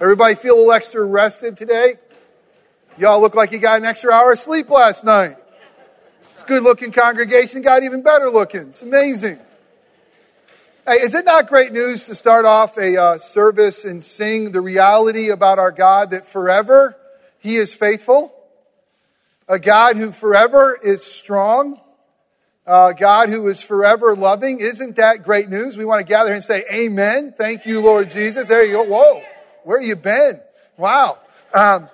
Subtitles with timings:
[0.00, 1.96] Everybody feel a little extra rested today?
[2.96, 5.36] Y'all look like you got an extra hour of sleep last night.
[6.32, 8.68] It's good looking congregation, got even better looking.
[8.68, 9.38] It's amazing.
[10.86, 14.62] Hey, is it not great news to start off a uh, service and sing the
[14.62, 16.96] reality about our God that forever
[17.38, 18.32] He is faithful?
[19.48, 21.78] A God who forever is strong?
[22.64, 24.60] A God who is forever loving?
[24.60, 25.76] Isn't that great news?
[25.76, 27.34] We want to gather and say, Amen.
[27.36, 28.48] Thank you, Lord Jesus.
[28.48, 28.84] There you go.
[28.84, 29.22] Whoa.
[29.64, 30.40] Where you been?
[30.76, 31.18] Wow.
[31.52, 31.88] Um,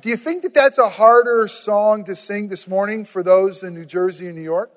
[0.00, 3.74] do you think that that's a harder song to sing this morning for those in
[3.74, 4.70] New Jersey and New York?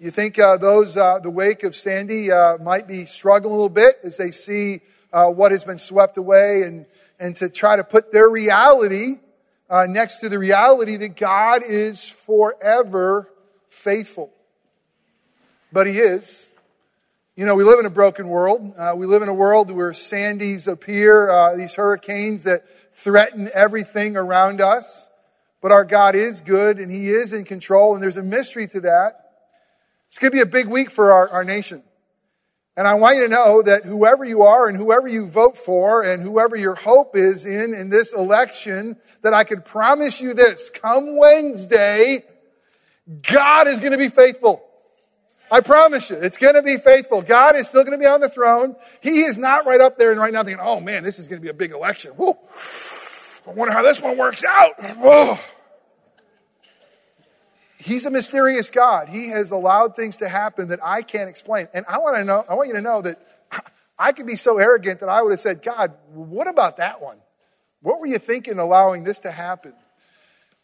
[0.00, 3.68] You think uh, those, uh, the wake of Sandy, uh, might be struggling a little
[3.68, 4.80] bit as they see
[5.12, 6.86] uh, what has been swept away and,
[7.20, 9.20] and to try to put their reality
[9.70, 13.30] uh, next to the reality that God is forever
[13.68, 14.32] faithful.
[15.72, 16.50] But He is.
[17.36, 18.74] You know, we live in a broken world.
[18.78, 24.16] Uh, we live in a world where Sandys appear, uh, these hurricanes that threaten everything
[24.16, 25.10] around us.
[25.60, 28.82] But our God is good and He is in control, and there's a mystery to
[28.82, 29.32] that.
[30.06, 31.82] It's going to be a big week for our, our nation.
[32.76, 36.04] And I want you to know that whoever you are and whoever you vote for
[36.04, 40.70] and whoever your hope is in in this election, that I can promise you this
[40.70, 42.22] come Wednesday,
[43.22, 44.62] God is going to be faithful.
[45.54, 47.22] I promise you, it's going to be faithful.
[47.22, 48.74] God is still going to be on the throne.
[49.00, 51.38] He is not right up there and right now thinking, oh man, this is going
[51.38, 52.10] to be a big election.
[52.16, 52.36] Whoa.
[53.46, 54.72] I wonder how this one works out.
[54.96, 55.38] Whoa.
[57.78, 59.08] He's a mysterious God.
[59.08, 61.68] He has allowed things to happen that I can't explain.
[61.72, 63.24] And I want to know, I want you to know that
[63.96, 67.18] I could be so arrogant that I would have said, God, what about that one?
[67.80, 69.74] What were you thinking allowing this to happen?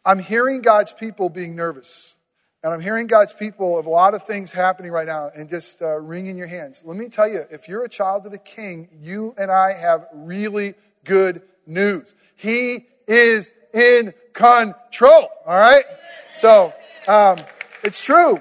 [0.05, 2.17] I'm hearing God's people being nervous.
[2.63, 5.81] And I'm hearing God's people of a lot of things happening right now and just
[5.81, 6.83] uh, wringing your hands.
[6.85, 10.07] Let me tell you, if you're a child of the king, you and I have
[10.13, 12.15] really good news.
[12.37, 15.85] He is in control, all right?
[16.35, 16.75] So,
[17.09, 17.39] um,
[17.83, 18.39] it's true.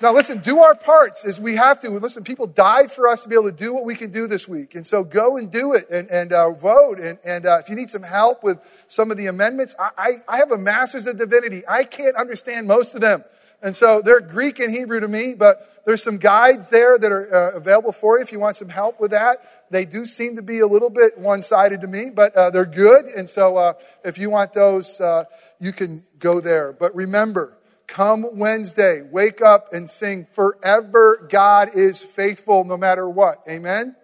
[0.00, 1.90] Now, listen, do our parts as we have to.
[1.90, 4.48] Listen, people died for us to be able to do what we can do this
[4.48, 4.74] week.
[4.74, 6.98] And so go and do it and, and uh, vote.
[6.98, 8.58] And, and uh, if you need some help with
[8.88, 11.62] some of the amendments, I, I, I have a master's of divinity.
[11.68, 13.22] I can't understand most of them.
[13.62, 17.34] And so they're Greek and Hebrew to me, but there's some guides there that are
[17.34, 19.68] uh, available for you if you want some help with that.
[19.70, 22.66] They do seem to be a little bit one sided to me, but uh, they're
[22.66, 23.06] good.
[23.06, 23.72] And so uh,
[24.04, 25.24] if you want those, uh,
[25.60, 26.72] you can go there.
[26.72, 27.56] But remember,
[27.86, 33.44] come Wednesday, wake up and sing, Forever God is faithful no matter what.
[33.48, 33.94] Amen?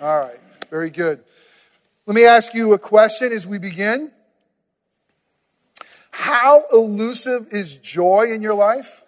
[0.00, 0.38] All right,
[0.70, 1.22] very good.
[2.06, 4.10] Let me ask you a question as we begin.
[6.12, 9.02] How elusive is joy in your life?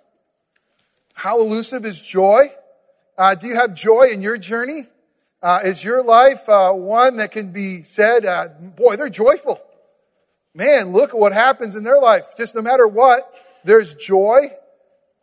[1.12, 2.50] How elusive is joy?
[3.16, 4.86] Uh, do you have joy in your journey?
[5.42, 9.60] Uh, is your life uh, one that can be said, uh, boy, they're joyful?
[10.54, 12.32] Man, look at what happens in their life.
[12.36, 13.32] Just no matter what,
[13.64, 14.50] there's joy.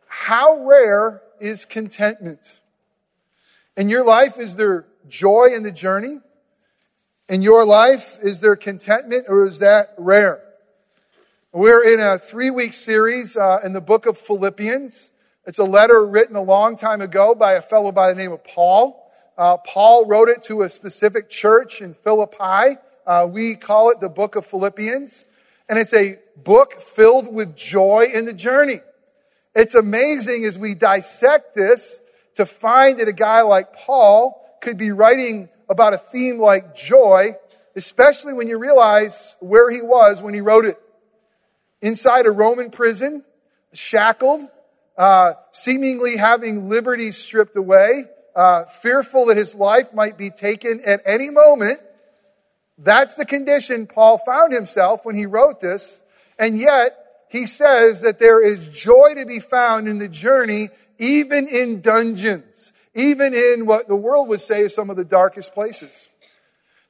[0.06, 2.60] How rare is contentment?
[3.76, 6.20] In your life, is there joy in the journey?
[7.28, 10.42] In your life, is there contentment or is that rare?
[11.54, 15.12] We're in a three week series uh, in the book of Philippians.
[15.44, 18.42] It's a letter written a long time ago by a fellow by the name of
[18.42, 19.12] Paul.
[19.36, 22.78] Uh, Paul wrote it to a specific church in Philippi.
[23.06, 25.26] Uh, we call it the book of Philippians.
[25.68, 28.80] And it's a book filled with joy in the journey.
[29.54, 32.00] It's amazing as we dissect this
[32.36, 37.36] to find that a guy like Paul could be writing about a theme like joy,
[37.76, 40.78] especially when you realize where he was when he wrote it
[41.82, 43.24] inside a Roman prison,
[43.74, 44.40] shackled,
[44.96, 48.04] uh, seemingly having liberty stripped away,
[48.34, 51.80] uh, fearful that his life might be taken at any moment.
[52.78, 56.02] That's the condition Paul found himself when he wrote this.
[56.38, 56.98] And yet,
[57.28, 62.72] he says that there is joy to be found in the journey, even in dungeons,
[62.94, 66.08] even in what the world would say is some of the darkest places.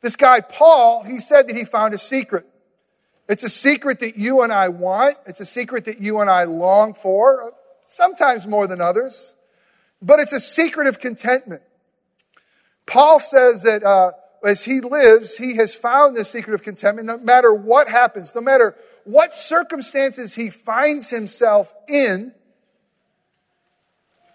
[0.00, 2.46] This guy, Paul, he said that he found a secret.
[3.28, 5.16] It's a secret that you and I want.
[5.26, 7.54] It's a secret that you and I long for,
[7.86, 9.34] sometimes more than others.
[10.00, 11.62] But it's a secret of contentment.
[12.86, 14.12] Paul says that uh,
[14.44, 18.40] as he lives, he has found this secret of contentment no matter what happens, no
[18.40, 22.32] matter what circumstances he finds himself in.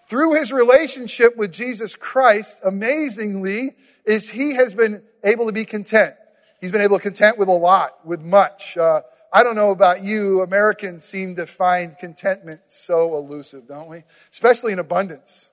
[0.08, 3.72] Through his relationship with Jesus Christ, amazingly,
[4.06, 6.16] is he has been able to be content.
[6.60, 8.78] He's been able to content with a lot, with much.
[8.78, 9.02] Uh,
[9.32, 14.04] I don't know about you, Americans seem to find contentment so elusive, don't we?
[14.32, 15.52] Especially in abundance.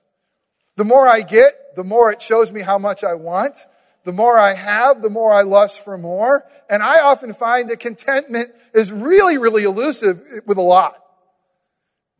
[0.75, 3.57] The more I get, the more it shows me how much I want.
[4.03, 6.45] The more I have, the more I lust for more.
[6.69, 11.01] And I often find that contentment is really, really elusive with a lot.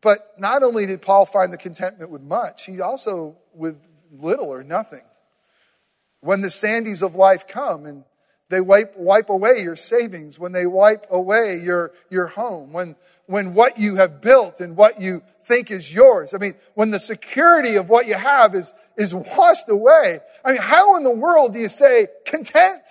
[0.02, 3.78] But not only did Paul find the contentment with much, he also with
[4.12, 5.04] little or nothing.
[6.22, 8.04] When the sandies of life come and
[8.50, 12.95] they wipe, wipe away your savings, when they wipe away your, your home, when,
[13.25, 16.33] when what you have built and what you think is yours.
[16.33, 20.19] I mean, when the security of what you have is, is washed away.
[20.44, 22.83] I mean, how in the world do you say content?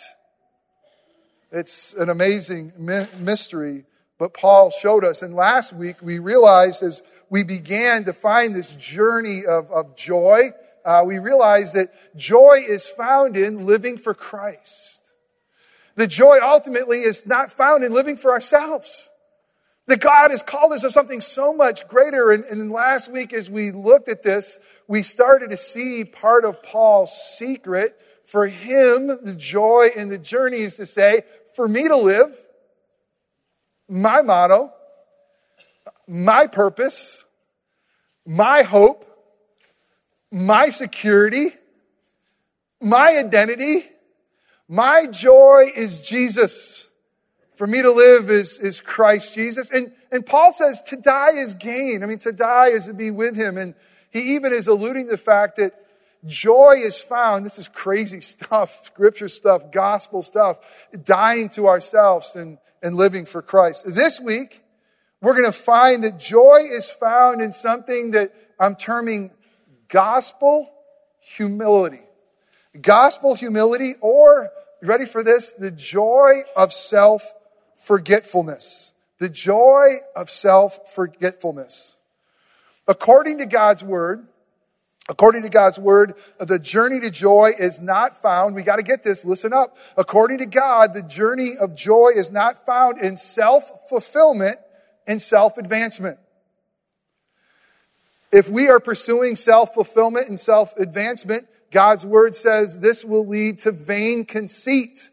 [1.53, 3.85] It's an amazing mystery,
[4.19, 5.23] but Paul showed us.
[5.23, 7.01] And last week we realized as
[7.31, 10.51] we began to find this journey of, of joy,
[10.85, 15.04] uh, we realized that joy is found in living for Christ.
[15.97, 19.09] The joy ultimately is not found in living for ourselves.
[19.87, 22.31] That God has called us to something so much greater.
[22.31, 24.59] And, and last week, as we looked at this,
[24.89, 28.01] we started to see part of Paul's secret.
[28.25, 31.23] For him, the joy in the journey is to say,
[31.55, 32.35] for me to live,
[33.89, 34.73] my motto,
[36.09, 37.27] my purpose,
[38.27, 39.05] my hope,
[40.33, 41.51] my security,
[42.81, 43.85] my identity,
[44.69, 46.89] my joy is Jesus.
[47.57, 49.71] For me to live is, is Christ Jesus.
[49.71, 52.03] And, and Paul says to die is gain.
[52.03, 53.57] I mean, to die is to be with him.
[53.57, 53.75] And
[54.11, 55.73] he even is alluding to the fact that
[56.27, 57.45] joy is found.
[57.45, 60.59] This is crazy stuff, scripture stuff, gospel stuff,
[61.05, 63.85] dying to ourselves and, and living for Christ.
[63.87, 64.63] This week,
[65.21, 69.31] we're going to find that joy is found in something that I'm terming
[69.89, 70.71] gospel
[71.21, 72.04] humility.
[72.81, 74.51] Gospel humility, or,
[74.83, 75.53] ready for this?
[75.53, 77.33] The joy of self
[77.77, 78.93] forgetfulness.
[79.19, 81.97] The joy of self forgetfulness.
[82.89, 84.27] According to God's word,
[85.09, 88.55] according to God's word, the journey to joy is not found.
[88.55, 89.25] We got to get this.
[89.25, 89.77] Listen up.
[89.97, 94.59] According to God, the journey of joy is not found in self fulfillment
[95.07, 96.19] and self advancement.
[98.33, 103.59] If we are pursuing self fulfillment and self advancement, God's word says this will lead
[103.59, 105.11] to vain conceit.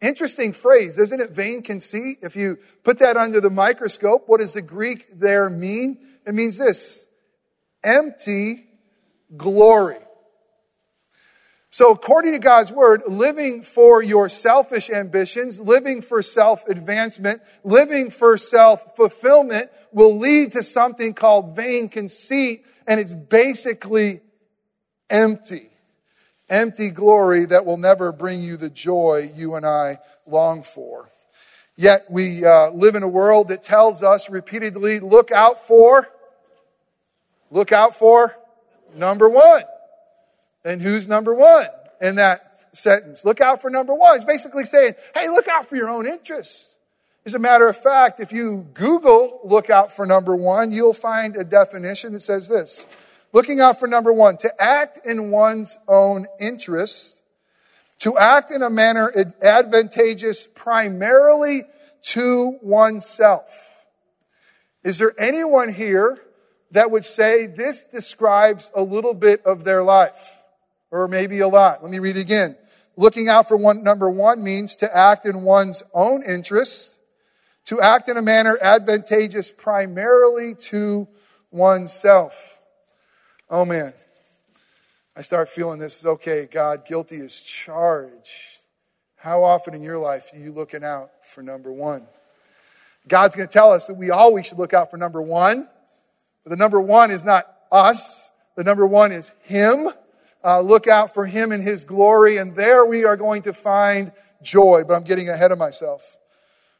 [0.00, 1.30] Interesting phrase, isn't it?
[1.30, 2.18] Vain conceit.
[2.22, 5.98] If you put that under the microscope, what does the Greek there mean?
[6.26, 7.06] It means this
[7.84, 8.66] empty
[9.36, 9.98] glory.
[11.70, 18.10] So, according to God's word, living for your selfish ambitions, living for self advancement, living
[18.10, 24.22] for self fulfillment will lead to something called vain conceit, and it's basically
[25.08, 25.70] empty
[26.48, 31.10] empty glory that will never bring you the joy you and I long for.
[31.76, 36.08] Yet we uh, live in a world that tells us repeatedly look out for,
[37.50, 38.36] look out for
[38.94, 39.62] number one.
[40.64, 41.66] And who's number one
[42.00, 43.24] in that sentence?
[43.24, 44.16] Look out for number one.
[44.16, 46.74] It's basically saying, hey, look out for your own interests.
[47.26, 51.36] As a matter of fact, if you Google look out for number one, you'll find
[51.36, 52.86] a definition that says this
[53.34, 57.20] Looking out for number one, to act in one's own interests,
[57.98, 61.64] to act in a manner advantageous primarily
[62.12, 63.84] to oneself.
[64.84, 66.22] Is there anyone here
[66.70, 70.40] that would say this describes a little bit of their life?
[70.92, 71.82] Or maybe a lot.
[71.82, 72.56] Let me read it again.
[72.96, 77.00] Looking out for one, number one means to act in one's own interests,
[77.64, 81.08] to act in a manner advantageous primarily to
[81.50, 82.53] oneself.
[83.50, 83.92] Oh man,
[85.14, 88.30] I start feeling this is okay, God, guilty is charged.
[89.16, 92.06] How often in your life are you looking out for number one?
[93.06, 95.68] God's going to tell us that we always should look out for number one.
[96.42, 99.88] But the number one is not us, the number one is Him.
[100.42, 104.12] Uh, look out for Him in His glory, and there we are going to find
[104.42, 104.84] joy.
[104.86, 106.16] But I'm getting ahead of myself.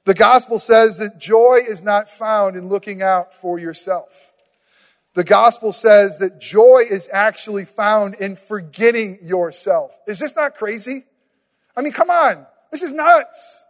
[0.04, 4.33] The gospel says that joy is not found in looking out for yourself.
[5.14, 9.96] The gospel says that joy is actually found in forgetting yourself.
[10.08, 11.04] Is this not crazy?
[11.76, 12.46] I mean, come on.
[12.72, 13.64] This is nuts.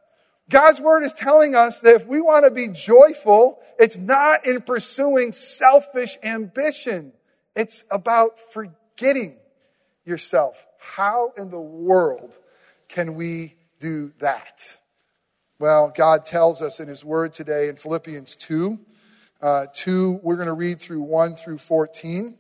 [0.49, 4.61] God's word is telling us that if we want to be joyful, it's not in
[4.63, 7.13] pursuing selfish ambition.
[7.55, 9.37] It's about forgetting
[10.05, 10.67] yourself.
[10.79, 12.39] How in the world
[12.89, 14.79] can we do that?
[15.59, 18.79] Well, God tells us in his word today in Philippians 2
[19.45, 22.35] uh, 2, we're going to read through 1 through 14.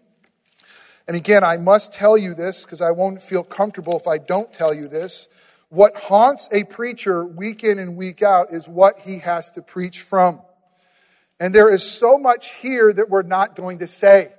[1.06, 4.50] And again, I must tell you this because I won't feel comfortable if I don't
[4.50, 5.28] tell you this.
[5.68, 10.00] What haunts a preacher week in and week out is what he has to preach
[10.00, 10.40] from.
[11.38, 14.32] And there is so much here that we're not going to say.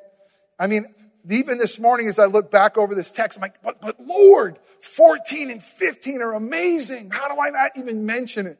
[0.57, 0.88] I mean,
[1.29, 4.57] even this morning as I look back over this text, I'm like, but, but Lord,
[4.79, 7.12] 14 and 15 are amazing.
[7.12, 8.57] How do I not even mention it?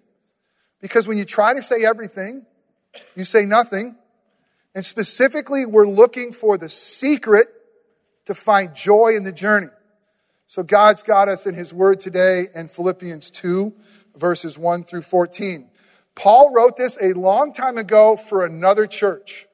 [0.80, 2.46] Because when you try to say everything,
[3.16, 3.96] you say nothing.
[4.74, 7.48] And specifically, we're looking for the secret
[8.26, 9.70] to find joy in the journey.
[10.48, 13.74] So God's got us in His Word today in Philippians 2,
[14.16, 15.70] verses 1 through 14.
[16.16, 19.48] Paul wrote this a long time ago for another church.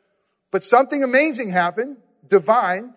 [0.52, 2.94] But something amazing happened, divine.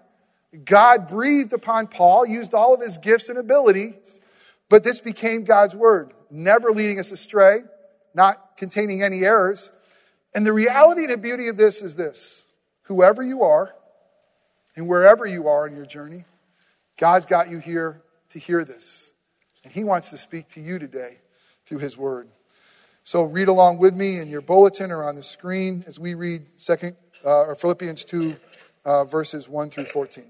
[0.65, 4.21] God breathed upon Paul, used all of his gifts and abilities,
[4.69, 7.61] but this became God's word, never leading us astray,
[8.15, 9.71] not containing any errors.
[10.35, 12.47] And the reality and the beauty of this is this
[12.83, 13.75] whoever you are
[14.77, 16.25] and wherever you are in your journey,
[16.99, 19.13] God's got you here to hear this.
[19.63, 21.19] And He wants to speak to you today
[21.67, 22.29] through His word.
[23.05, 26.47] So read along with me in your bulletin or on the screen as we read
[26.57, 28.37] Second uh, or Philippians 2,
[28.85, 30.25] uh, verses 1 through 14.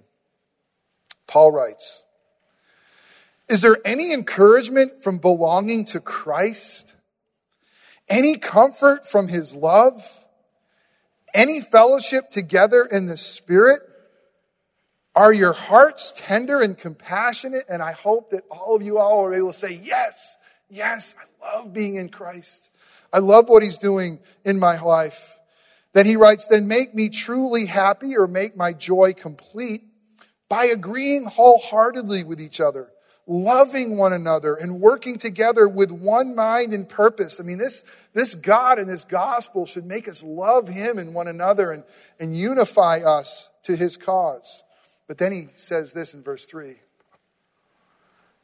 [1.26, 2.02] Paul writes
[3.48, 6.93] Is there any encouragement from belonging to Christ?
[8.08, 10.24] Any comfort from his love?
[11.32, 13.80] Any fellowship together in the Spirit?
[15.16, 17.64] Are your hearts tender and compassionate?
[17.68, 20.36] And I hope that all of you all are able to say, Yes,
[20.68, 22.70] yes, I love being in Christ.
[23.12, 25.38] I love what he's doing in my life.
[25.92, 29.82] Then he writes, Then make me truly happy or make my joy complete
[30.48, 32.90] by agreeing wholeheartedly with each other,
[33.26, 37.40] loving one another, and working together with one mind and purpose.
[37.40, 41.28] I mean, this, this God and this gospel should make us love him and one
[41.28, 41.84] another and,
[42.20, 44.62] and unify us to his cause.
[45.06, 46.76] But then he says this in verse 3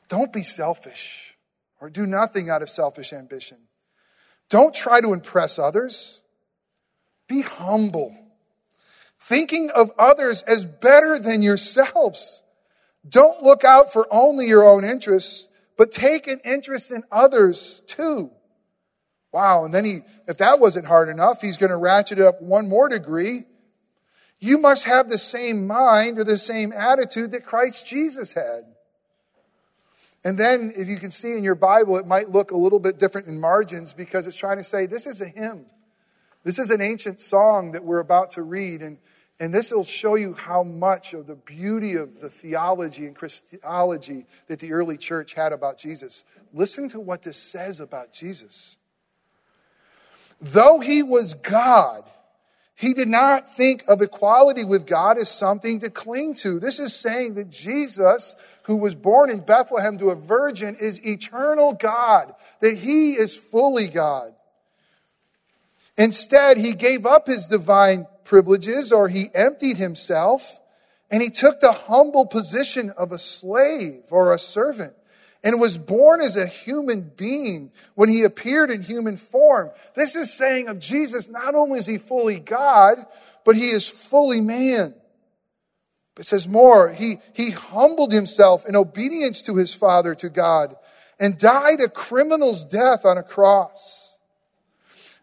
[0.08, 1.36] Don't be selfish
[1.80, 3.58] or do nothing out of selfish ambition.
[4.48, 6.22] Don't try to impress others.
[7.28, 8.16] Be humble,
[9.18, 12.42] thinking of others as better than yourselves.
[13.08, 18.30] Don't look out for only your own interests, but take an interest in others too.
[19.32, 19.64] Wow.
[19.64, 22.68] And then he, if that wasn't hard enough, he's going to ratchet it up one
[22.68, 23.44] more degree.
[24.38, 28.64] You must have the same mind or the same attitude that Christ Jesus had.
[30.22, 32.98] And then, if you can see in your Bible, it might look a little bit
[32.98, 35.64] different in margins because it's trying to say this is a hymn.
[36.42, 38.98] This is an ancient song that we're about to read, and,
[39.40, 44.26] and this will show you how much of the beauty of the theology and Christology
[44.48, 46.24] that the early church had about Jesus.
[46.52, 48.76] Listen to what this says about Jesus.
[50.42, 52.04] Though he was God,
[52.74, 56.60] he did not think of equality with God as something to cling to.
[56.60, 61.72] This is saying that Jesus, who was born in Bethlehem to a virgin, is eternal
[61.72, 64.34] God, that he is fully God.
[66.00, 70.58] Instead, he gave up his divine privileges or he emptied himself
[71.10, 74.94] and he took the humble position of a slave or a servant
[75.44, 79.68] and was born as a human being when he appeared in human form.
[79.94, 83.04] This is saying of Jesus, not only is he fully God,
[83.44, 84.94] but he is fully man.
[86.14, 90.76] But it says more, he, he humbled himself in obedience to his Father, to God,
[91.18, 94.09] and died a criminal's death on a cross.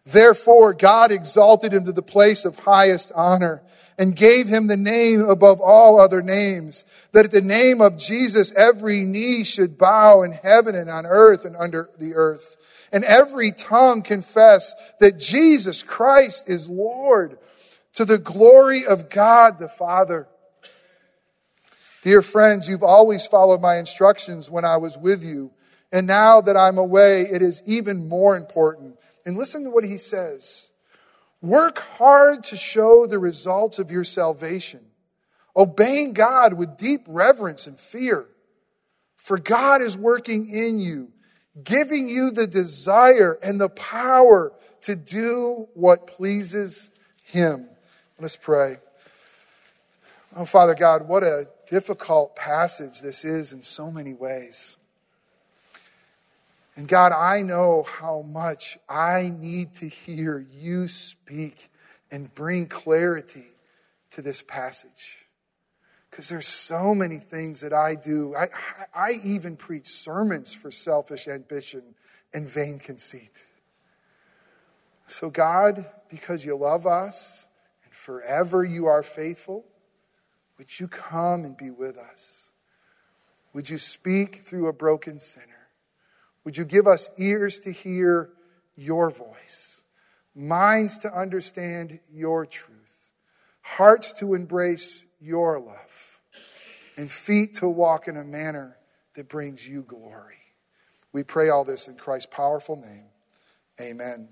[0.08, 3.62] Therefore, God exalted him to the place of highest honor
[3.98, 8.52] and gave him the name above all other names, that at the name of Jesus
[8.54, 12.56] every knee should bow in heaven and on earth and under the earth,
[12.90, 17.36] and every tongue confess that Jesus Christ is Lord
[17.92, 20.26] to the glory of God the Father.
[22.02, 25.50] Dear friends, you've always followed my instructions when I was with you,
[25.92, 28.97] and now that I'm away, it is even more important
[29.28, 30.70] and listen to what he says
[31.42, 34.80] Work hard to show the results of your salvation,
[35.54, 38.26] obeying God with deep reverence and fear.
[39.16, 41.12] For God is working in you,
[41.62, 46.90] giving you the desire and the power to do what pleases
[47.22, 47.68] Him.
[48.18, 48.78] Let's pray.
[50.34, 54.77] Oh, Father God, what a difficult passage this is in so many ways.
[56.78, 61.72] And God, I know how much I need to hear you speak
[62.12, 63.48] and bring clarity
[64.12, 65.26] to this passage.
[66.08, 68.36] Because there's so many things that I do.
[68.36, 68.50] I,
[68.94, 71.82] I even preach sermons for selfish ambition
[72.32, 73.32] and vain conceit.
[75.06, 77.48] So, God, because you love us
[77.82, 79.64] and forever you are faithful,
[80.58, 82.52] would you come and be with us?
[83.52, 85.57] Would you speak through a broken sinner?
[86.44, 88.30] Would you give us ears to hear
[88.76, 89.82] your voice,
[90.34, 93.12] minds to understand your truth,
[93.60, 96.20] hearts to embrace your love,
[96.96, 98.76] and feet to walk in a manner
[99.14, 100.36] that brings you glory.
[101.12, 103.06] We pray all this in Christ's powerful name.
[103.80, 104.28] Amen.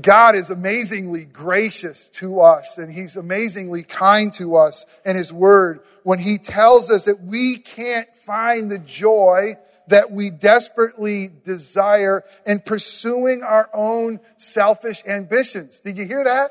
[0.00, 5.80] God is amazingly gracious to us and he's amazingly kind to us in his word
[6.02, 9.54] when he tells us that we can't find the joy
[9.88, 15.80] that we desperately desire in pursuing our own selfish ambitions.
[15.80, 16.50] Did you hear that?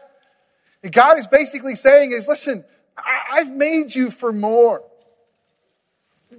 [0.92, 2.66] God is basically saying is, listen,
[3.32, 4.84] I've made you for more.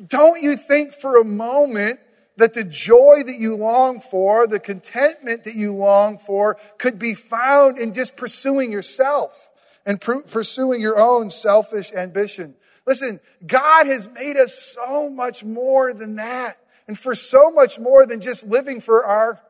[0.07, 2.01] Don't you think for a moment
[2.37, 7.15] that the joy that you long for, the contentment that you long for, could be
[7.15, 9.51] found in just pursuing yourself
[9.87, 12.55] and pursuing your own selfish ambition.
[12.87, 18.07] Listen, God has made us so much more than that, and for so much more
[18.07, 19.41] than just living for our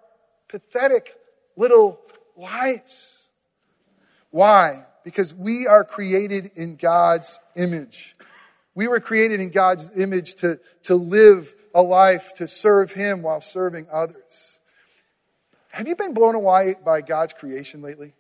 [0.49, 1.17] pathetic
[1.57, 2.01] little
[2.37, 3.29] lives.
[4.31, 4.87] Why?
[5.05, 8.17] Because we are created in God's image.
[8.75, 13.41] We were created in God's image to, to live a life to serve Him while
[13.41, 14.61] serving others.
[15.71, 18.15] Have you been blown away by God's creation lately?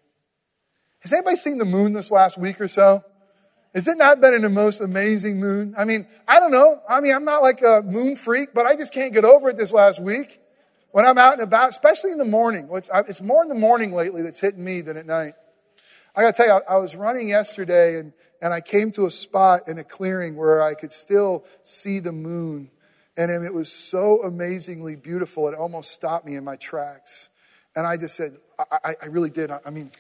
[1.00, 3.04] Has anybody seen the moon this last week or so?
[3.74, 5.74] Has it not been in the most amazing moon?
[5.76, 6.80] I mean, I don't know.
[6.88, 9.56] I mean, I'm not like a moon freak, but I just can't get over it
[9.56, 10.38] this last week
[10.92, 12.68] when I'm out and about, especially in the morning.
[12.72, 15.34] It's, more in the morning lately that's hitting me than at night.
[16.14, 19.10] I got to tell you, I was running yesterday and, and I came to a
[19.10, 22.70] spot in a clearing where I could still see the moon.
[23.16, 27.28] And it was so amazingly beautiful, it almost stopped me in my tracks.
[27.74, 28.36] And I just said,
[28.70, 29.50] I, I really did.
[29.50, 29.90] I, I mean,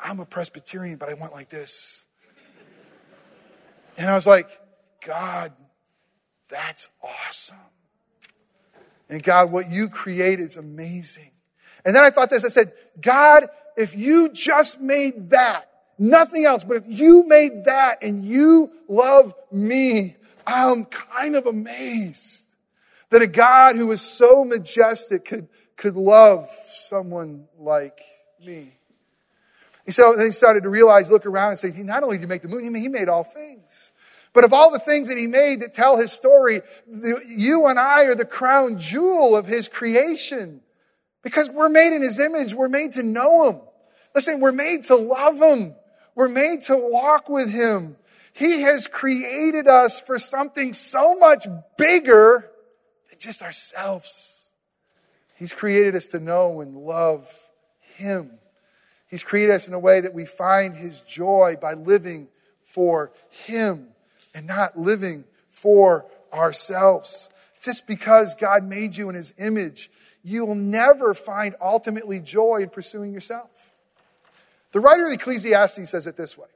[0.00, 2.05] I'm a Presbyterian, but I went like this.
[3.96, 4.48] And I was like,
[5.04, 5.52] God,
[6.48, 7.56] that's awesome.
[9.08, 11.30] And God, what you create is amazing.
[11.84, 16.64] And then I thought this I said, God, if you just made that, nothing else,
[16.64, 22.46] but if you made that and you love me, I'm kind of amazed
[23.10, 28.00] that a God who is so majestic could, could love someone like
[28.44, 28.75] me.
[29.86, 32.26] He so he started to realize, look around and say, he not only did he
[32.26, 33.92] make the moon, he made all things.
[34.32, 37.78] But of all the things that he made that tell his story, the, you and
[37.78, 40.60] I are the crown jewel of his creation.
[41.22, 42.52] Because we're made in his image.
[42.52, 43.60] We're made to know him.
[44.14, 45.74] Listen, we're made to love him.
[46.14, 47.96] We're made to walk with him.
[48.32, 51.46] He has created us for something so much
[51.78, 52.50] bigger
[53.08, 54.36] than just ourselves.
[55.36, 57.30] He's created us to know and love
[57.96, 58.32] Him.
[59.16, 62.28] He's created us in a way that we find His joy by living
[62.60, 63.88] for Him
[64.34, 67.30] and not living for ourselves.
[67.62, 69.90] Just because God made you in His image,
[70.22, 73.48] you'll never find ultimately joy in pursuing yourself.
[74.72, 76.48] The writer of Ecclesiastes says it this way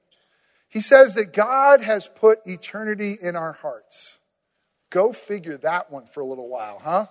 [0.68, 4.20] he says that God has put eternity in our hearts.
[4.90, 7.06] Go figure that one for a little while, huh?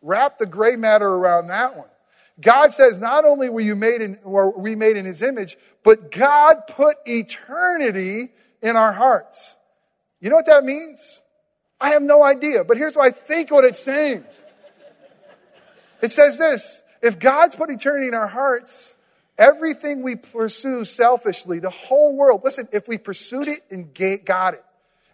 [0.00, 1.90] Wrap the gray matter around that one.
[2.40, 6.10] God says not only were you made in, were we made in his image, but
[6.10, 9.56] God put eternity in our hearts.
[10.20, 11.22] You know what that means?
[11.80, 14.24] I have no idea, but here's what I think what it's saying.
[16.02, 18.96] It says this, if God's put eternity in our hearts,
[19.38, 23.92] Everything we pursue selfishly, the whole world, listen, if we pursued it and
[24.24, 24.60] got it,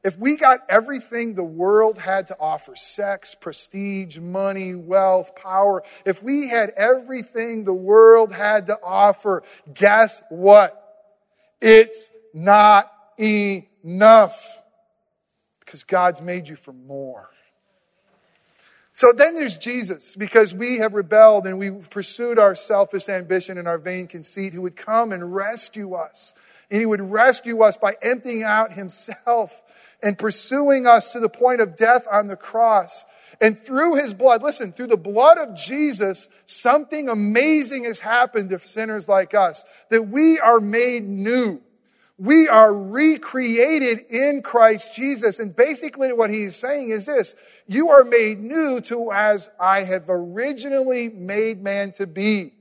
[0.05, 6.23] if we got everything the world had to offer sex, prestige, money, wealth, power if
[6.23, 10.79] we had everything the world had to offer, guess what?
[11.61, 14.61] It's not enough.
[15.61, 17.31] Because God's made you for more.
[18.95, 23.67] So then there's Jesus, because we have rebelled and we pursued our selfish ambition and
[23.67, 26.35] our vain conceit, who would come and rescue us.
[26.71, 29.63] And he would rescue us by emptying out himself
[30.03, 33.05] and pursuing us to the point of death on the cross.
[33.41, 38.59] And through his blood, listen, through the blood of Jesus, something amazing has happened to
[38.59, 41.61] sinners like us, that we are made new.
[42.19, 45.41] We are recreated in Christ Jesus.
[45.41, 47.35] And basically what he's saying is this,
[47.67, 52.53] you are made new to as I have originally made man to be.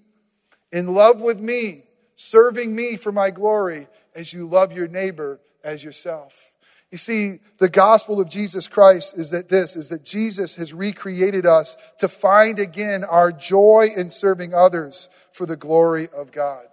[0.71, 1.83] In love with me,
[2.21, 6.53] serving me for my glory as you love your neighbor as yourself.
[6.91, 11.45] You see, the gospel of Jesus Christ is that this, is that Jesus has recreated
[11.45, 16.65] us to find again our joy in serving others for the glory of God.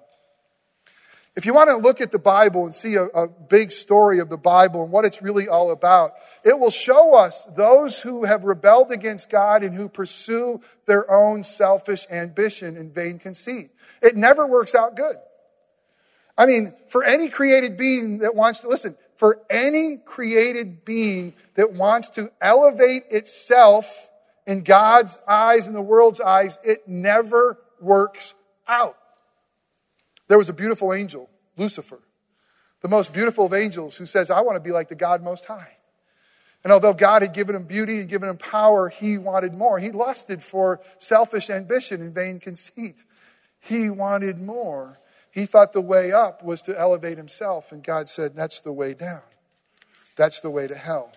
[1.34, 4.28] If you want to look at the Bible and see a, a, big story of
[4.28, 8.42] the Bible and what it's really all about, it will show us those who have
[8.42, 13.70] rebelled against God and who pursue their own selfish ambition and vain conceit.
[14.02, 15.16] It never works out good.
[16.38, 21.72] I mean, for any created being that wants to listen, for any created being that
[21.72, 24.08] wants to elevate itself
[24.46, 28.34] in God's eyes and the world's eyes, it never works
[28.68, 28.96] out.
[30.28, 31.98] There was a beautiful angel, Lucifer,
[32.82, 35.46] the most beautiful of angels, who says, I want to be like the God Most
[35.46, 35.76] High.
[36.62, 39.78] And although God had given him beauty and given him power, he wanted more.
[39.80, 43.04] He lusted for selfish ambition and vain conceit.
[43.58, 44.98] He wanted more.
[45.30, 48.94] He thought the way up was to elevate himself, and God said, That's the way
[48.94, 49.22] down.
[50.16, 51.12] That's the way to hell.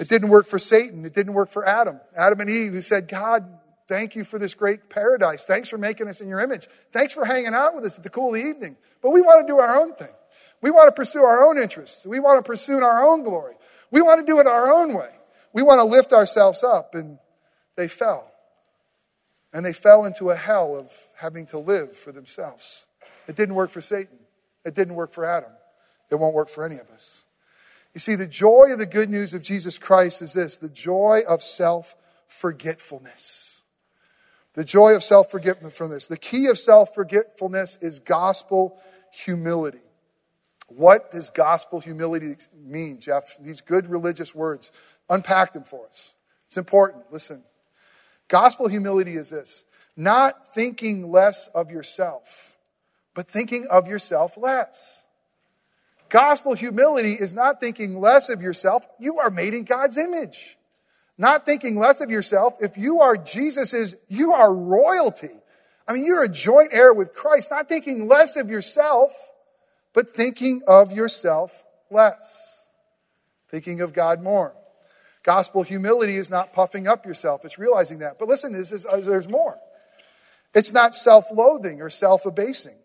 [0.00, 1.04] It didn't work for Satan.
[1.04, 2.00] It didn't work for Adam.
[2.16, 3.46] Adam and Eve, who said, God,
[3.86, 5.44] thank you for this great paradise.
[5.44, 6.68] Thanks for making us in your image.
[6.90, 8.76] Thanks for hanging out with us at the cool evening.
[9.02, 10.08] But we want to do our own thing.
[10.62, 12.06] We want to pursue our own interests.
[12.06, 13.54] We want to pursue our own glory.
[13.90, 15.10] We want to do it our own way.
[15.52, 16.94] We want to lift ourselves up.
[16.94, 17.18] And
[17.76, 18.32] they fell.
[19.52, 22.86] And they fell into a hell of having to live for themselves.
[23.30, 24.18] It didn't work for Satan.
[24.64, 25.52] It didn't work for Adam.
[26.10, 27.22] It won't work for any of us.
[27.94, 31.22] You see, the joy of the good news of Jesus Christ is this the joy
[31.28, 31.94] of self
[32.26, 33.62] forgetfulness.
[34.54, 36.08] The joy of self forgetfulness.
[36.08, 38.80] The key of self forgetfulness is gospel
[39.12, 39.78] humility.
[40.66, 43.36] What does gospel humility mean, Jeff?
[43.40, 44.72] These good religious words.
[45.08, 46.14] Unpack them for us.
[46.48, 47.04] It's important.
[47.12, 47.44] Listen.
[48.26, 49.66] Gospel humility is this
[49.96, 52.49] not thinking less of yourself,
[53.20, 55.02] but thinking of yourself less.
[56.08, 58.86] Gospel humility is not thinking less of yourself.
[58.98, 60.56] You are made in God's image.
[61.18, 62.54] Not thinking less of yourself.
[62.62, 65.38] If you are Jesus's, you are royalty.
[65.86, 67.50] I mean, you're a joint heir with Christ.
[67.50, 69.12] Not thinking less of yourself,
[69.92, 72.66] but thinking of yourself less.
[73.50, 74.54] Thinking of God more.
[75.24, 78.18] Gospel humility is not puffing up yourself, it's realizing that.
[78.18, 79.58] But listen, this is, uh, there's more.
[80.54, 82.79] It's not self loathing or self abasing.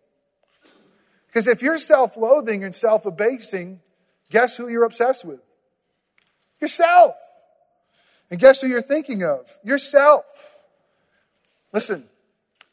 [1.36, 3.82] Because if you're self loathing and self abasing,
[4.32, 5.42] guess who you're obsessed with?
[6.62, 7.18] Yourself.
[8.32, 9.42] And guess who you're thinking of?
[9.62, 10.24] Yourself.
[11.74, 12.06] Listen,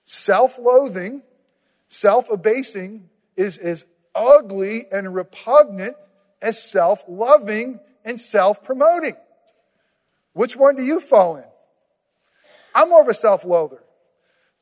[0.05, 1.23] self loathing,
[1.89, 5.97] self abasing is as ugly and repugnant
[6.41, 9.17] as self loving and self promoting.
[10.35, 11.45] Which one do you fall in?
[12.77, 13.83] I'm more of a self loather.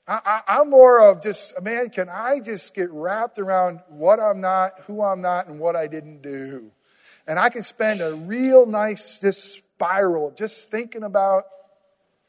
[0.09, 4.81] I, am more of just, man, can I just get wrapped around what I'm not,
[4.87, 6.73] who I'm not, and what I didn't do?
[7.27, 11.45] And I can spend a real nice just spiral just thinking about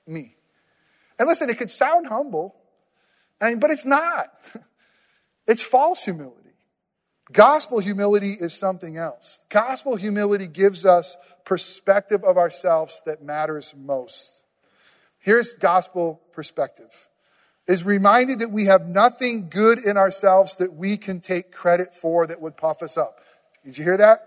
[0.06, 0.36] me.
[1.18, 2.56] And listen, it could sound humble,
[3.40, 4.28] and, but it's not.
[5.48, 6.52] It's false humility.
[7.32, 9.44] Gospel humility is something else.
[9.50, 14.44] Gospel humility gives us perspective of ourselves that matters most.
[15.20, 17.10] Here's gospel perspective.
[17.72, 22.28] Is reminded that we have nothing good in ourselves that we can take credit for
[22.28, 23.22] that would puff us up.
[23.64, 24.20] Did you hear that?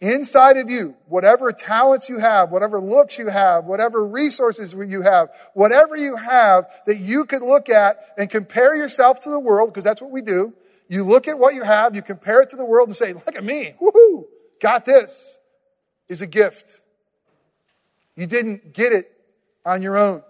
[0.00, 5.28] Inside of you, whatever talents you have, whatever looks you have, whatever resources you have,
[5.52, 9.84] whatever you have that you could look at and compare yourself to the world, because
[9.84, 10.54] that's what we do,
[10.88, 13.36] you look at what you have, you compare it to the world and say, look
[13.36, 14.24] at me, woohoo,
[14.62, 15.36] got this,
[16.08, 16.80] is a gift.
[18.16, 19.12] You didn't get it
[19.66, 20.22] on your own.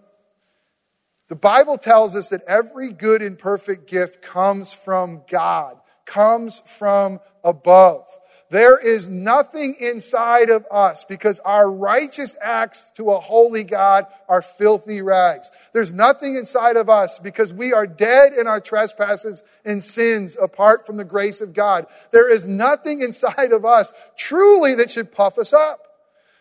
[1.29, 7.21] The Bible tells us that every good and perfect gift comes from God, comes from
[7.45, 8.07] above.
[8.51, 14.41] There is nothing inside of us because our righteous acts to a holy God are
[14.41, 15.51] filthy rags.
[15.75, 20.87] There's nothing inside of us because we are dead in our trespasses and sins apart
[20.87, 21.88] from the grace of God.
[22.11, 25.88] There is nothing inside of us truly that should puff us up.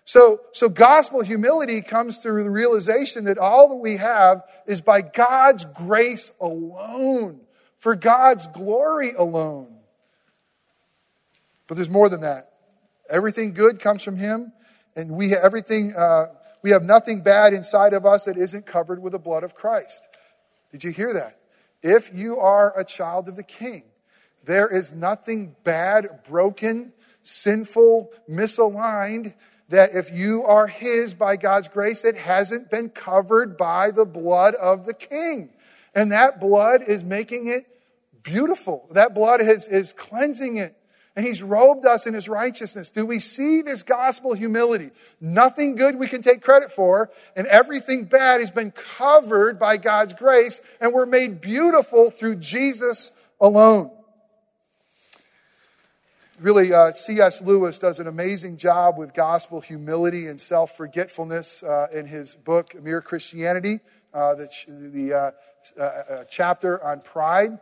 [0.07, 5.01] So, so gospel humility comes through the realization that all that we have is by
[5.01, 7.41] God's grace alone,
[7.75, 9.67] for God's glory alone.
[11.67, 12.53] But there's more than that.
[13.09, 14.53] Everything good comes from Him,
[14.95, 15.93] and we everything.
[15.93, 16.27] Uh,
[16.61, 20.07] we have nothing bad inside of us that isn't covered with the blood of Christ.
[20.71, 21.37] Did you hear that?
[21.83, 23.83] If you are a child of the King,
[24.45, 26.93] there is nothing bad, broken,
[27.23, 29.33] sinful, misaligned
[29.69, 34.55] that if you are His by God's grace, it hasn't been covered by the blood
[34.55, 35.49] of the King.
[35.93, 37.65] And that blood is making it
[38.23, 38.87] beautiful.
[38.91, 40.77] That blood is, is cleansing it
[41.17, 42.91] and he's robed us in his righteousness.
[42.91, 44.91] Do we see this gospel humility?
[45.19, 50.13] Nothing good we can take credit for, and everything bad has been covered by God's
[50.13, 53.89] grace, and we're made beautiful through Jesus alone.
[56.39, 57.41] Really, uh, C.S.
[57.41, 62.75] Lewis does an amazing job with gospel humility and self forgetfulness uh, in his book,
[62.81, 63.79] Mere Christianity.
[64.13, 65.31] uh, the, the uh,
[65.79, 67.57] uh, uh, chapter on pride.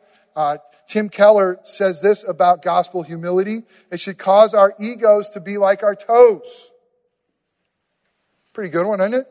[0.87, 5.81] Tim Keller says this about gospel humility it should cause our egos to be like
[5.81, 6.71] our toes.
[8.53, 9.25] Pretty good one, isn't it?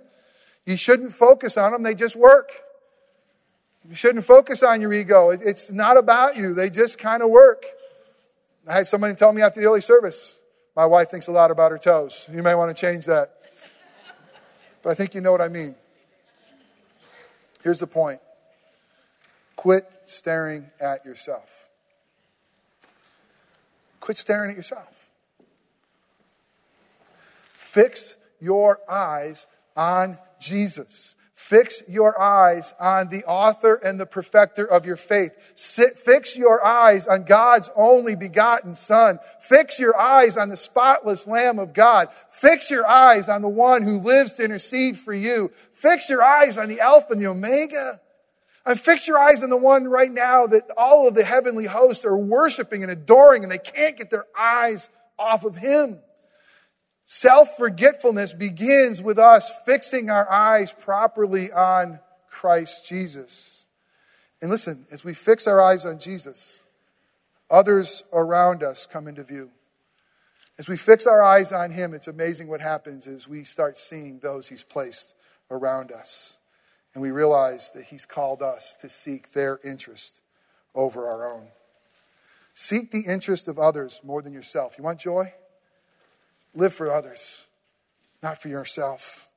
[0.65, 2.51] You shouldn't focus on them, they just work.
[3.89, 5.31] You shouldn't focus on your ego.
[5.31, 7.65] It's not about you, they just kind of work.
[8.67, 10.39] I had somebody tell me after the early service,
[10.75, 12.29] my wife thinks a lot about her toes.
[12.33, 13.37] You may want to change that.
[14.83, 15.75] But I think you know what I mean.
[17.63, 18.21] Here's the point
[19.57, 21.69] quit staring at yourself.
[24.01, 25.09] Quit staring at yourself.
[27.53, 29.47] Fix your eyes
[29.77, 31.17] on Jesus.
[31.45, 35.37] Fix your eyes on the author and the perfecter of your faith.
[35.53, 39.19] Sit, fix your eyes on God's only begotten Son.
[39.41, 42.09] Fix your eyes on the spotless Lamb of God.
[42.31, 45.51] Fix your eyes on the one who lives to intercede for you.
[45.71, 48.01] Fix your eyes on the Alpha and the Omega.
[48.65, 52.07] And fix your eyes on the one right now that all of the heavenly hosts
[52.07, 55.99] are worshiping and adoring and they can't get their eyes off of Him.
[57.05, 63.67] Self forgetfulness begins with us fixing our eyes properly on Christ Jesus.
[64.41, 66.63] And listen, as we fix our eyes on Jesus,
[67.51, 69.51] others around us come into view.
[70.59, 74.19] As we fix our eyes on Him, it's amazing what happens as we start seeing
[74.19, 75.15] those He's placed
[75.51, 76.39] around us.
[76.95, 80.21] And we realize that He's called us to seek their interest
[80.75, 81.49] over our own.
[82.55, 84.77] Seek the interest of others more than yourself.
[84.79, 85.33] You want joy?
[86.55, 87.49] Live for others,
[88.23, 89.29] not for yourself.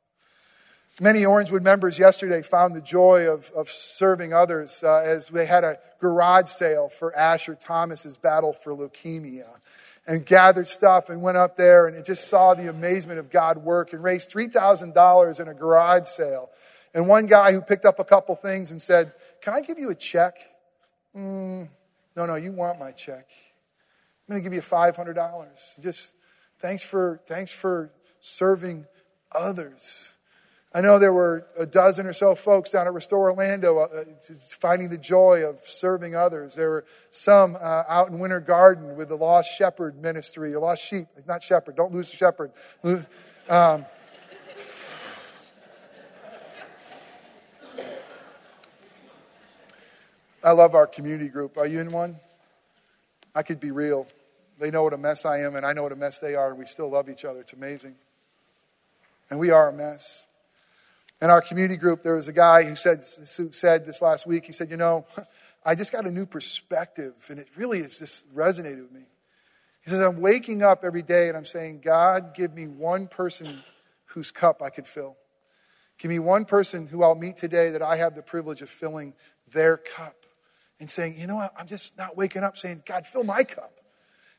[0.99, 5.63] Many Orangewood members yesterday found the joy of, of serving others uh, as they had
[5.63, 9.47] a garage sale for Asher Thomas's battle for leukemia
[10.08, 13.93] and gathered stuff and went up there and just saw the amazement of God work
[13.93, 16.49] and raised $3,000 in a garage sale.
[16.95, 19.89] And one guy who picked up a couple things and said, Can I give you
[19.91, 20.38] a check?
[21.15, 21.67] Mm,
[22.15, 23.27] no, no, you want my check.
[24.27, 25.82] I'm going to give you $500.
[25.82, 26.15] Just
[26.60, 28.86] Thanks for, thanks for serving
[29.32, 30.15] others.
[30.74, 34.04] I know there were a dozen or so folks down at Restore Orlando uh,
[34.60, 36.56] finding the joy of serving others.
[36.56, 40.84] There were some uh, out in Winter Garden with the Lost Shepherd Ministry, a lost
[40.84, 42.52] sheep, not shepherd, don't lose the shepherd.
[43.50, 43.86] Um,
[50.43, 51.58] I love our community group.
[51.58, 52.17] Are you in one?
[53.34, 54.08] I could be real.
[54.60, 56.50] They know what a mess I am, and I know what a mess they are,
[56.50, 57.41] and we still love each other.
[57.41, 57.96] It's amazing.
[59.30, 60.26] And we are a mess.
[61.22, 63.02] In our community group, there was a guy who said,
[63.38, 65.06] who said this last week, he said, You know,
[65.65, 69.02] I just got a new perspective, and it really has just resonated with me.
[69.88, 73.63] He says, I'm waking up every day and I'm saying, God, give me one person
[74.08, 75.15] whose cup I could fill.
[75.98, 79.13] Give me one person who I'll meet today that I have the privilege of filling
[79.54, 80.26] their cup.
[80.82, 83.80] And saying, you know what, I'm just not waking up saying, God, fill my cup.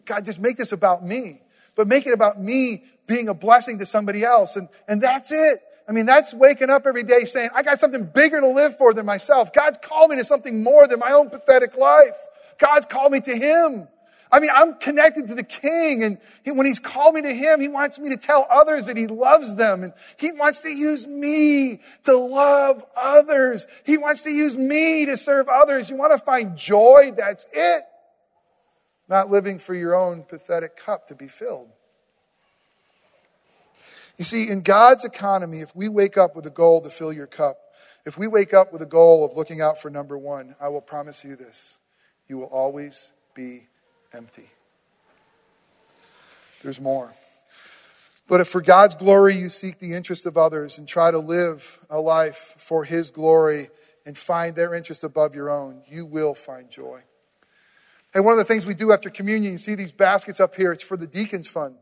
[0.08, 1.42] God, just make this about me,
[1.74, 4.56] but make it about me being a blessing to somebody else.
[4.56, 5.60] And, and that's it.
[5.86, 8.94] I mean, that's waking up every day saying, I got something bigger to live for
[8.94, 9.52] than myself.
[9.52, 12.16] God's called me to something more than my own pathetic life.
[12.58, 13.86] God's called me to Him.
[14.30, 17.60] I mean, I'm connected to the King, and he, when He's called me to Him,
[17.60, 21.06] He wants me to tell others that He loves them, and He wants to use
[21.06, 23.66] me to love others.
[23.84, 25.88] He wants to use me to serve others.
[25.88, 27.12] You want to find joy?
[27.16, 27.84] That's it
[29.08, 31.70] not living for your own pathetic cup to be filled.
[34.18, 37.28] You see, in God's economy, if we wake up with a goal to fill your
[37.28, 37.58] cup,
[38.04, 40.80] if we wake up with a goal of looking out for number one, I will
[40.80, 41.78] promise you this
[42.26, 43.68] you will always be
[44.12, 44.50] empty.
[46.62, 47.14] There's more.
[48.26, 51.78] But if for God's glory you seek the interest of others and try to live
[51.88, 53.70] a life for His glory
[54.04, 57.02] and find their interest above your own, you will find joy.
[58.18, 60.72] And one of the things we do after communion, you see these baskets up here,
[60.72, 61.76] it's for the deacons fund.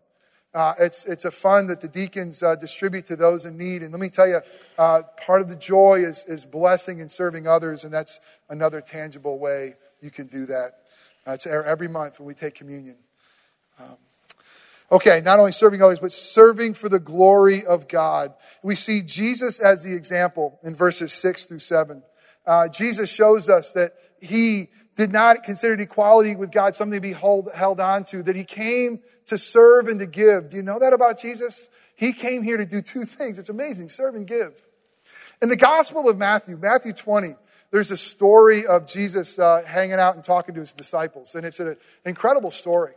[0.52, 3.82] Uh, it's, it's a fund that the deacons uh, distribute to those in need.
[3.82, 4.42] And let me tell you,
[4.76, 8.20] uh, part of the joy is, is blessing and serving others, and that's
[8.50, 10.80] another tangible way you can do that.
[11.26, 12.98] Uh, it's every month when we take communion.
[13.80, 13.96] Um,
[14.92, 18.34] okay, not only serving others, but serving for the glory of God.
[18.62, 22.02] We see Jesus as the example in verses 6 through 7.
[22.44, 27.12] Uh, Jesus shows us that he did not consider equality with God something to be
[27.12, 30.50] hold, held on to, that he came to serve and to give.
[30.50, 31.68] Do you know that about Jesus?
[31.94, 33.38] He came here to do two things.
[33.38, 34.62] It's amazing serve and give.
[35.42, 37.34] In the Gospel of Matthew, Matthew 20,
[37.70, 41.60] there's a story of Jesus uh, hanging out and talking to his disciples, and it's
[41.60, 42.92] an incredible story.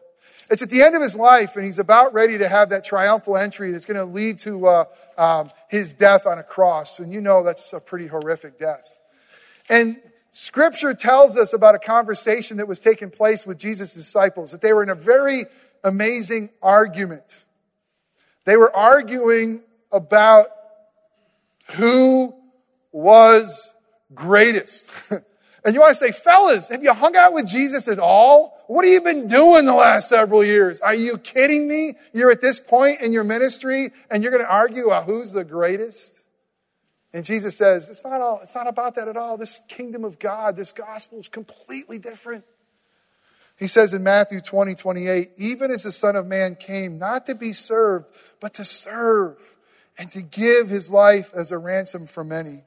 [0.49, 3.37] It's at the end of his life, and he's about ready to have that triumphal
[3.37, 4.85] entry that's going to lead to uh,
[5.17, 6.99] um, his death on a cross.
[6.99, 8.99] And you know that's a pretty horrific death.
[9.69, 9.97] And
[10.31, 14.73] scripture tells us about a conversation that was taking place with Jesus' disciples, that they
[14.73, 15.45] were in a very
[15.83, 17.43] amazing argument.
[18.45, 19.61] They were arguing
[19.91, 20.47] about
[21.75, 22.33] who
[22.91, 23.73] was
[24.13, 24.89] greatest.
[25.11, 28.63] and you want to say, fellas, have you hung out with Jesus at all?
[28.67, 30.81] What have you been doing the last several years?
[30.81, 31.95] Are you kidding me?
[32.13, 35.43] You're at this point in your ministry and you're going to argue about who's the
[35.43, 36.18] greatest?
[37.13, 39.37] And Jesus says, it's not all, it's not about that at all.
[39.37, 42.45] This kingdom of God, this gospel is completely different.
[43.57, 47.35] He says in Matthew 20, 28, even as the Son of Man came not to
[47.35, 48.05] be served,
[48.39, 49.37] but to serve
[49.97, 52.63] and to give his life as a ransom for many.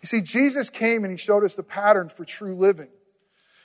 [0.00, 2.88] You see, Jesus came and he showed us the pattern for true living.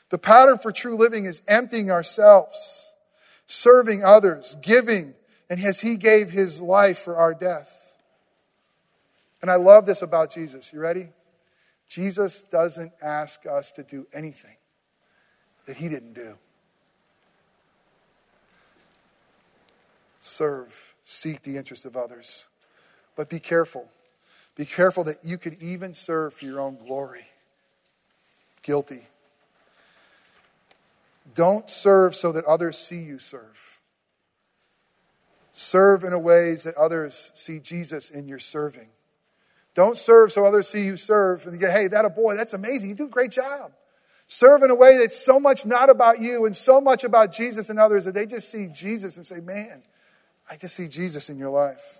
[0.10, 2.93] The pattern for true living is emptying ourselves,
[3.45, 5.13] serving others, giving,
[5.50, 7.87] and as he gave his life for our death.
[9.41, 10.73] And I love this about Jesus.
[10.73, 11.10] You ready?
[11.88, 14.56] Jesus doesn't ask us to do anything
[15.65, 16.36] that he didn't do.
[20.19, 22.47] Serve, seek the interests of others.
[23.15, 23.88] But be careful.
[24.56, 27.26] Be careful that you could even serve for your own glory.
[28.63, 29.04] Guilty.
[31.36, 33.80] Don't serve so that others see you serve.
[35.52, 38.89] Serve in a ways that others see Jesus in your serving.
[39.77, 42.53] Don't serve so others see you serve and you go, hey, that a boy, that's
[42.53, 42.89] amazing.
[42.89, 43.73] You do a great job.
[44.25, 47.69] Serve in a way that's so much not about you and so much about Jesus
[47.69, 49.83] and others that they just see Jesus and say, man,
[50.49, 51.99] I just see Jesus in your life.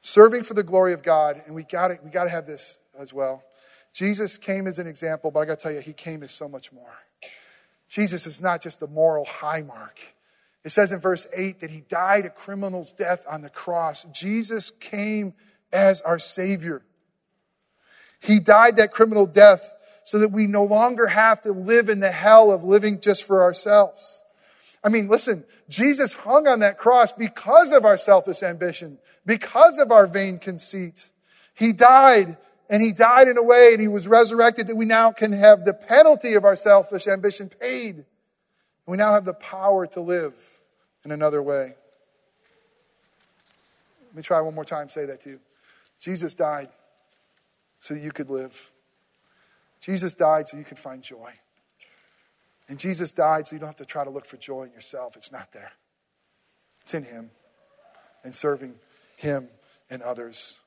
[0.00, 3.14] Serving for the glory of God, and we got we got to have this as
[3.14, 3.44] well.
[3.92, 6.48] Jesus came as an example, but I got to tell you, he came as so
[6.48, 6.92] much more.
[7.88, 10.00] Jesus is not just a moral high mark.
[10.64, 14.04] It says in verse 8 that he died a criminal's death on the cross.
[14.12, 15.34] Jesus came
[15.72, 16.82] as our Savior.
[18.20, 22.10] He died that criminal death so that we no longer have to live in the
[22.10, 24.22] hell of living just for ourselves.
[24.82, 29.92] I mean, listen, Jesus hung on that cross because of our selfish ambition, because of
[29.92, 31.10] our vain conceit.
[31.54, 32.36] He died,
[32.68, 35.64] and he died in a way, and he was resurrected that we now can have
[35.64, 38.04] the penalty of our selfish ambition paid.
[38.86, 40.34] We now have the power to live
[41.04, 41.74] in another way.
[44.08, 45.40] Let me try one more time, say that to you.
[46.00, 46.70] Jesus died
[47.78, 48.72] so that you could live.
[49.80, 51.32] Jesus died so you could find joy.
[52.68, 55.16] And Jesus died so you don't have to try to look for joy in yourself.
[55.16, 55.72] It's not there,
[56.82, 57.30] it's in Him
[58.24, 58.74] and serving
[59.16, 59.48] Him
[59.90, 60.60] and others.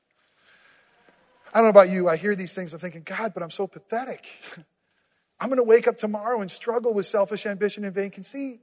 [1.52, 2.08] I don't know about you.
[2.08, 2.74] I hear these things.
[2.74, 4.26] I'm thinking, God, but I'm so pathetic.
[5.40, 8.60] I'm going to wake up tomorrow and struggle with selfish ambition and vain conceit.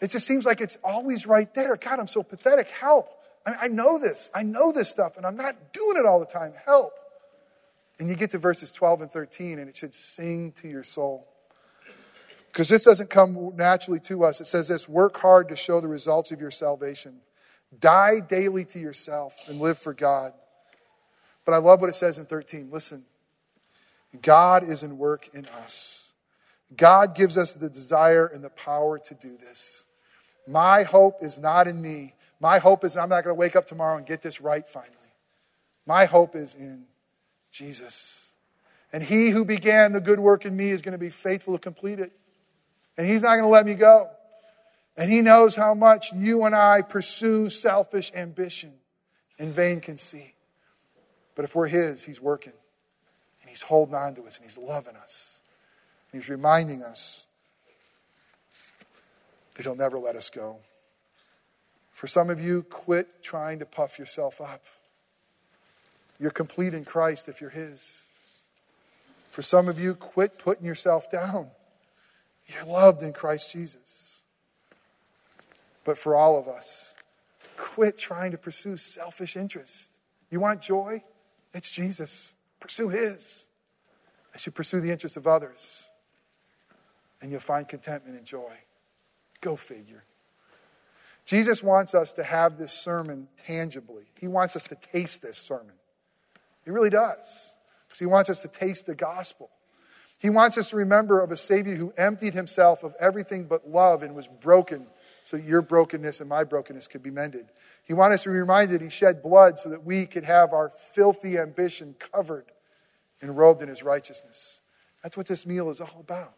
[0.00, 1.76] It just seems like it's always right there.
[1.76, 2.68] God, I'm so pathetic.
[2.68, 3.08] Help.
[3.46, 4.30] I, I know this.
[4.34, 6.52] I know this stuff, and I'm not doing it all the time.
[6.64, 6.92] Help.
[7.98, 11.28] And you get to verses 12 and 13, and it should sing to your soul.
[12.50, 14.40] Because this doesn't come naturally to us.
[14.40, 17.16] It says this work hard to show the results of your salvation.
[17.80, 20.32] Die daily to yourself and live for God.
[21.44, 22.70] But I love what it says in 13.
[22.70, 23.04] Listen,
[24.22, 26.12] God is in work in us.
[26.76, 29.84] God gives us the desire and the power to do this.
[30.46, 32.14] My hope is not in me.
[32.44, 34.92] My hope is I'm not going to wake up tomorrow and get this right finally.
[35.86, 36.84] My hope is in
[37.50, 38.32] Jesus.
[38.92, 41.58] And he who began the good work in me is going to be faithful to
[41.58, 42.12] complete it.
[42.98, 44.10] And he's not going to let me go.
[44.94, 48.74] And he knows how much you and I pursue selfish ambition
[49.38, 50.34] and vain conceit.
[51.36, 52.52] But if we're his, he's working.
[53.40, 55.40] And he's holding on to us and he's loving us.
[56.12, 57.26] And he's reminding us
[59.56, 60.58] that he'll never let us go.
[61.94, 64.64] For some of you, quit trying to puff yourself up.
[66.18, 68.08] You're complete in Christ if you're His.
[69.30, 71.50] For some of you, quit putting yourself down.
[72.46, 74.22] You're loved in Christ Jesus.
[75.84, 76.96] But for all of us,
[77.56, 79.96] quit trying to pursue selfish interest.
[80.30, 81.00] You want joy?
[81.54, 82.34] It's Jesus.
[82.58, 83.46] Pursue His.
[84.34, 85.88] As you pursue the interests of others,
[87.22, 88.52] and you'll find contentment and joy.
[89.40, 90.02] Go figure.
[91.24, 94.04] Jesus wants us to have this sermon tangibly.
[94.18, 95.74] He wants us to taste this sermon.
[96.64, 97.54] He really does.
[97.86, 99.50] Because he wants us to taste the gospel.
[100.18, 104.02] He wants us to remember of a Savior who emptied himself of everything but love
[104.02, 104.86] and was broken
[105.22, 107.46] so that your brokenness and my brokenness could be mended.
[107.84, 110.68] He wants us to be reminded he shed blood so that we could have our
[110.68, 112.46] filthy ambition covered
[113.20, 114.60] and robed in his righteousness.
[115.02, 116.34] That's what this meal is all about.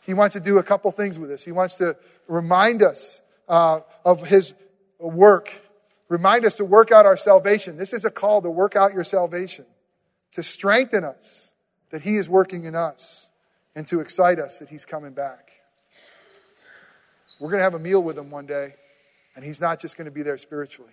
[0.00, 1.44] He wants to do a couple things with us.
[1.44, 1.96] He wants to
[2.28, 4.54] remind us uh, of His
[4.98, 5.52] work,
[6.08, 7.76] remind us to work out our salvation.
[7.76, 9.66] This is a call to work out your salvation,
[10.32, 11.52] to strengthen us
[11.90, 13.30] that He is working in us,
[13.74, 15.50] and to excite us that He's coming back.
[17.40, 18.74] We're going to have a meal with Him one day,
[19.36, 20.92] and He's not just going to be there spiritually.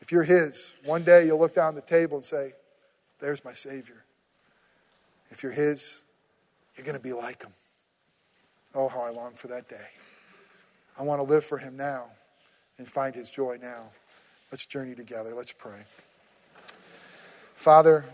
[0.00, 2.52] If you're His, one day you'll look down the table and say,
[3.18, 4.04] There's my Savior.
[5.30, 6.02] If you're His,
[6.76, 7.52] you're going to be like Him.
[8.74, 9.86] Oh, how I long for that day.
[11.00, 12.08] I want to live for Him now
[12.76, 13.84] and find His joy now.
[14.52, 15.34] Let's journey together.
[15.34, 15.78] Let's pray.
[17.56, 18.04] Father,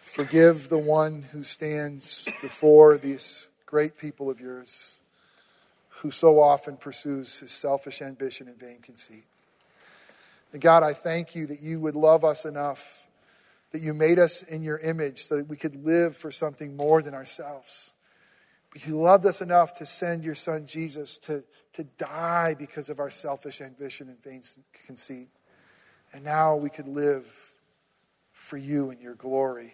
[0.00, 4.96] forgive the one who stands before these great people of yours
[5.88, 9.24] who so often pursues his selfish ambition and vain conceit.
[10.54, 13.06] And God, I thank you that you would love us enough,
[13.72, 17.02] that you made us in your image so that we could live for something more
[17.02, 17.92] than ourselves.
[18.74, 21.42] You loved us enough to send your son Jesus to,
[21.74, 24.42] to die because of our selfish ambition and vain
[24.86, 25.28] conceit.
[26.12, 27.54] And now we could live
[28.32, 29.72] for you in your glory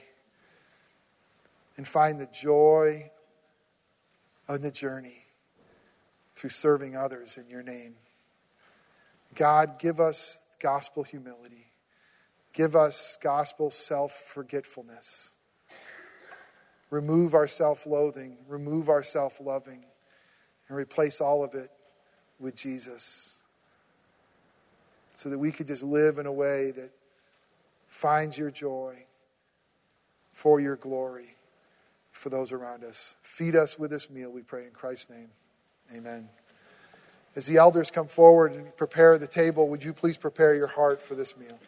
[1.76, 3.10] and find the joy
[4.48, 5.24] of the journey
[6.36, 7.94] through serving others in your name.
[9.34, 11.66] God, give us gospel humility.
[12.52, 15.33] Give us gospel self forgetfulness.
[16.94, 19.84] Remove our self loathing, remove our self loving,
[20.68, 21.72] and replace all of it
[22.38, 23.42] with Jesus.
[25.16, 26.92] So that we could just live in a way that
[27.88, 29.06] finds your joy
[30.30, 31.34] for your glory
[32.12, 33.16] for those around us.
[33.22, 35.30] Feed us with this meal, we pray in Christ's name.
[35.96, 36.28] Amen.
[37.34, 41.02] As the elders come forward and prepare the table, would you please prepare your heart
[41.02, 41.58] for this meal?